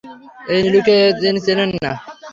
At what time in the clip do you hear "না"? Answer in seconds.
1.75-1.91